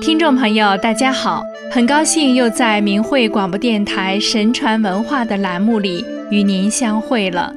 [0.00, 7.52] 听众朋友，大家好，很高兴又在明慧广播电台神传文化的栏目里与您相会了。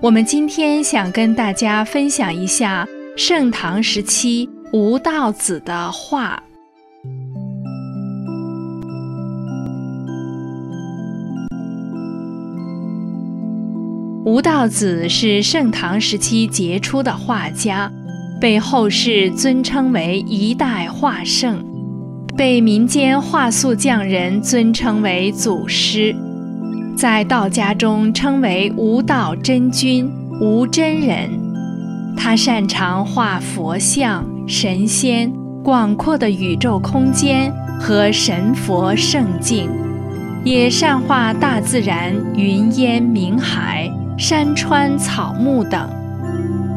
[0.00, 2.86] 我们今天想跟大家分享一下
[3.16, 6.42] 盛唐时期吴道子的画。
[14.26, 17.90] 吴道子是盛唐时期杰出的画家，
[18.40, 21.64] 被后世尊称为一代画圣，
[22.36, 26.14] 被民间画塑匠人尊称为祖师，
[26.96, 31.30] 在道家中称为无道真君、无真人。
[32.16, 39.70] 他擅长画佛像、神仙、广阔的宇宙空间和神佛圣境，
[40.44, 43.88] 也善画大自然、云烟、明海。
[44.16, 45.88] 山川草木等，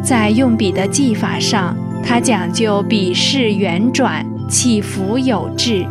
[0.03, 5.85] 在用笔的技法上，他讲究笔势圆转、起伏有致，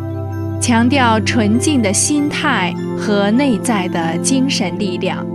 [0.59, 5.25] 强调纯净的心态和内在的精神力量。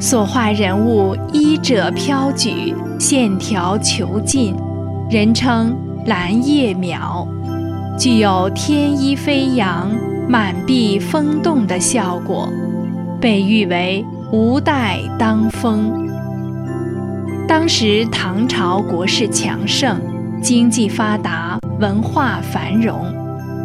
[0.00, 4.54] 所画人物衣褶飘举，线条遒劲，
[5.10, 7.26] 人称蓝叶描，
[7.98, 9.90] 具有天衣飞扬、
[10.28, 12.48] 满壁风动的效果，
[13.20, 14.04] 被誉为。
[14.32, 15.92] 无代当风。
[17.46, 20.00] 当时唐朝国势强盛，
[20.42, 23.04] 经济发达，文化繁荣，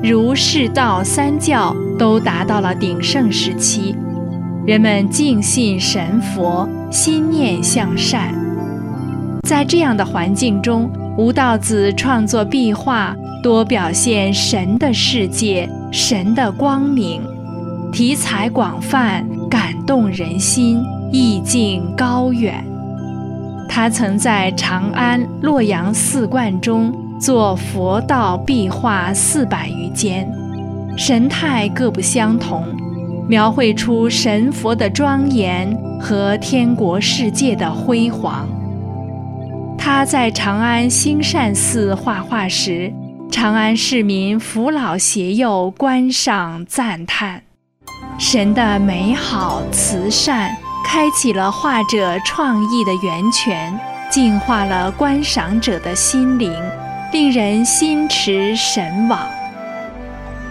[0.04, 3.96] 儒释道三教都达到了鼎盛时期，
[4.66, 8.34] 人们敬信神佛，心念向善。
[9.48, 17.22] 在这样的环境中，吴道子创作壁画，多表现神的世界、神的光明，
[17.92, 19.26] 题材广泛。
[19.50, 20.80] 感动人心，
[21.12, 22.64] 意境高远。
[23.68, 30.26] 他曾在长安、洛阳四观中作佛道壁画四百余间，
[30.98, 32.66] 神态各不相同，
[33.28, 38.48] 描绘出神佛的庄严和天国世界的辉煌。
[39.78, 42.94] 他在长安兴善寺画画时，
[43.30, 47.44] 长安市民扶老携幼观赏赞叹。
[48.18, 53.78] 神的美好慈善，开启了画者创意的源泉，
[54.10, 56.54] 净化了观赏者的心灵，
[57.12, 59.20] 令人心驰神往。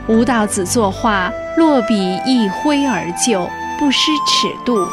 [0.09, 3.49] 吴道子作画，落笔一挥而就，
[3.79, 4.89] 不失尺度，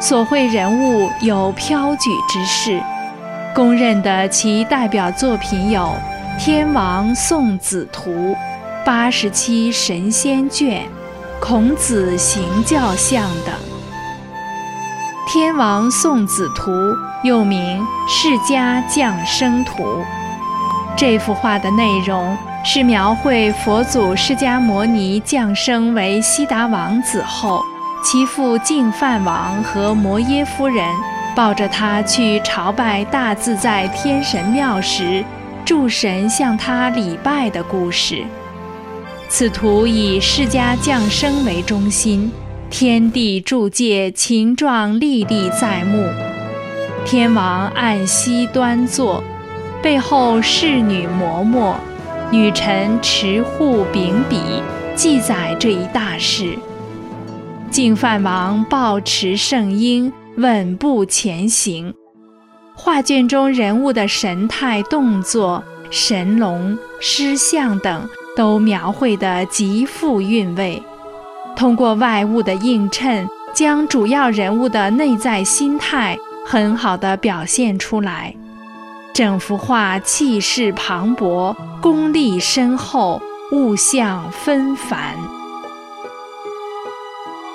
[0.00, 2.82] 所绘人物有飘举之势。
[3.54, 5.80] 公认的其代表作品有
[6.44, 8.10] 《天王送子图》
[8.84, 10.82] 《八十七神仙卷》。
[11.38, 13.54] 孔子行教像等，
[15.32, 16.72] 《天王送子图》
[17.22, 19.82] 又名《释迦降生图》。
[20.96, 22.34] 这幅画的内容
[22.64, 27.62] 是描绘佛祖释迦牟尼降生为悉达王子后，
[28.02, 30.88] 其父净饭王和摩耶夫人
[31.36, 35.22] 抱着他去朝拜大自在天神庙时，
[35.66, 38.24] 诸神向他礼拜的故事。
[39.28, 42.32] 此图以释迦降生为中心，
[42.70, 46.02] 天地铸界情状历历在目。
[47.04, 49.22] 天王按膝端坐，
[49.86, 51.76] 背后侍女嬷嬷，
[52.32, 54.40] 女臣持护秉笔，
[54.96, 56.58] 记载这一大事。
[57.70, 61.94] 净饭王抱持圣婴，稳步前行。
[62.74, 68.08] 画卷中人物的神态、动作、神龙、狮象等。
[68.36, 70.82] 都描绘得极富韵味，
[71.54, 78.34] 通过外物的映衬，将主要人物的内在心态很好地表现出来。
[79.16, 85.16] 整幅画气势磅礴，功力深厚，物象纷繁。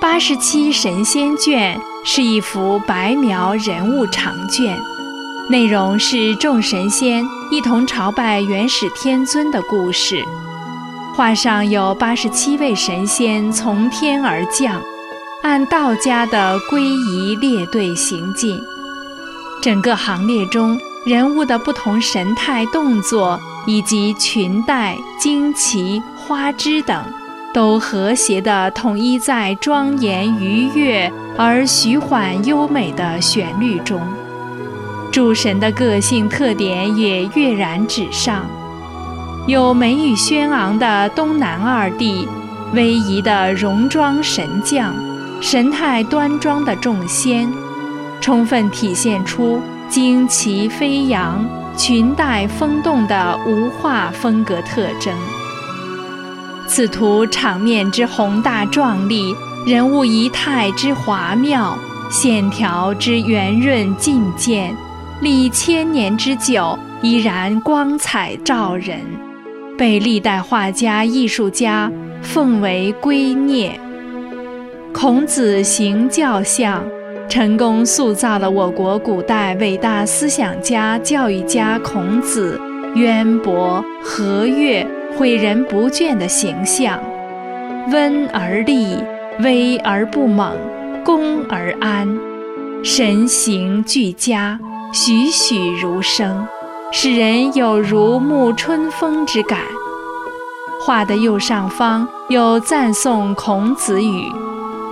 [0.02, 4.76] 八十七神仙卷是一幅白描人物长卷，
[5.52, 10.26] 内容是众神仙一同朝拜元始天尊的故事。
[11.14, 14.82] 画上有八十七位神仙从天而降，
[15.44, 18.60] 按道家的归仪列队行进。
[19.62, 27.04] 整个行列中人物的不同神态、动作以及裙带、旌旗、花枝等，
[27.52, 34.00] 都和谐地统一在庄严愉悦而徐缓优美的旋律中，
[35.12, 38.46] 诸神的个性特点也跃然纸上。
[39.48, 42.28] 有美语轩昂的东南二帝，
[42.76, 44.94] 威仪的戎装神将，
[45.42, 47.52] 神态端庄的众仙，
[48.22, 49.60] 充分体现出
[49.92, 51.46] 旌旗飞扬、
[51.76, 55.14] 裙带风动的无画风格特征。
[56.66, 59.36] 此图场面之宏大壮丽，
[59.68, 61.78] 人物仪态之华妙，
[62.10, 64.74] 线条之圆润劲健，
[65.20, 69.02] 历千年之久，依然光彩照人，
[69.78, 71.92] 被历代画家艺术家
[72.22, 73.72] 奉为圭臬。
[74.94, 76.82] 孔子行教相，
[77.32, 82.60] 成功塑造了我国古代伟大思想家、教育家孔子
[82.96, 84.86] 渊博、和悦。
[85.18, 87.00] 诲人不倦的形象，
[87.92, 88.98] 温而立，
[89.40, 90.54] 威而不猛，
[91.06, 92.18] 恭而安，
[92.82, 94.58] 神形俱佳，
[94.94, 96.48] 栩栩如生，
[96.92, 99.60] 使人有如沐春风之感。
[100.82, 104.24] 画的右上方有赞颂孔子语：“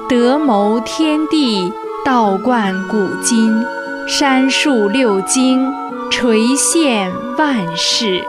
[0.09, 1.71] 德谋天地，
[2.05, 3.63] 道观古今，
[4.07, 5.71] 山树六经，
[6.09, 8.23] 垂现万世。”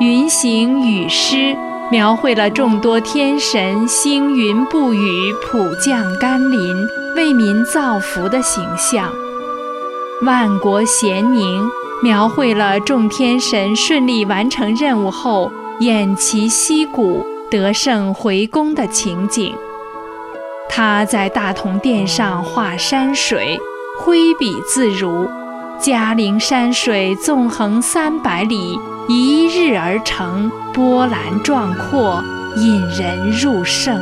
[0.00, 1.56] 云行雨施，
[1.90, 9.08] 描绘了众多天神星云布雨、普降甘霖、为民造福的形象；
[10.24, 11.68] 万国咸宁，
[12.02, 15.50] 描绘了众天神顺利完成任务后
[15.80, 19.54] 偃旗息鼓、得胜回宫的情景。
[20.74, 23.60] 他在大同殿上画山水，
[24.00, 25.28] 挥笔自如，
[25.78, 28.78] 嘉陵山水纵横三百里。
[29.06, 32.24] 一日而成，波澜壮阔，
[32.56, 34.00] 引人入胜。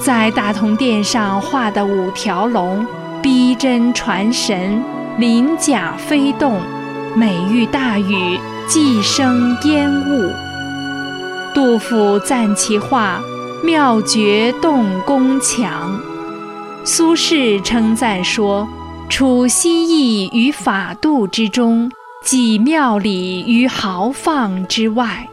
[0.00, 2.86] 在大同殿上画的五条龙，
[3.20, 4.82] 逼真传神，
[5.18, 6.58] 鳞甲飞动，
[7.14, 10.32] 每遇大雨，即生烟雾。
[11.54, 13.20] 杜甫赞其画
[13.64, 15.98] 妙绝动宫墙，
[16.84, 18.68] 苏轼称赞说
[19.08, 21.90] ：“处心意于法度之中。”
[22.22, 25.28] 几妙理于豪放之外。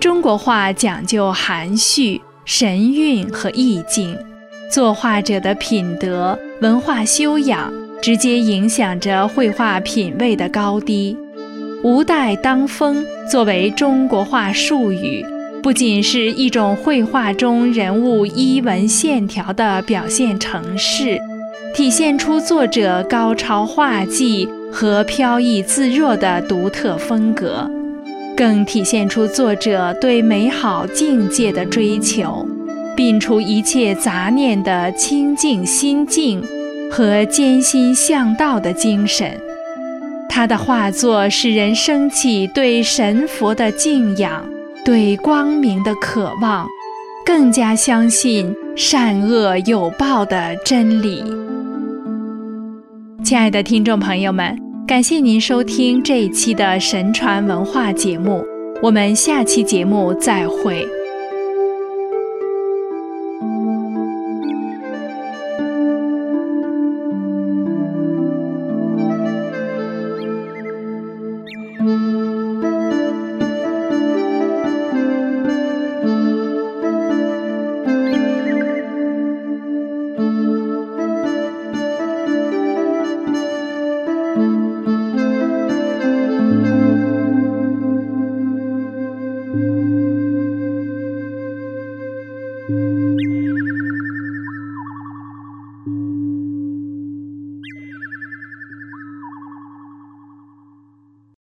[0.00, 4.16] 中国画讲究含蓄、神韵和意境，
[4.70, 7.70] 作画者的品德、文化修养，
[8.02, 11.16] 直接影响着绘画品位的高低。
[11.82, 15.22] 吴带当风作为中国画术语，
[15.62, 21.20] 不仅是一种绘画中人物衣纹线条的表现程式，
[21.74, 24.48] 体现出作者高超画技。
[24.74, 27.70] 和飘逸自若的独特风格，
[28.34, 32.48] 更体现出作者对美好境界的追求，
[32.96, 36.42] 摒除一切杂念的清净心境
[36.90, 39.38] 和艰辛向道的精神。
[40.26, 44.42] 他的画作使人升起对神佛的敬仰，
[44.84, 46.66] 对光明的渴望，
[47.24, 51.22] 更加相信善恶有报的真理。
[53.22, 58.44] 亲爱的听众朋友们，感谢您收听这一期的神传文化节目，
[58.82, 60.84] 我们下期节目再会。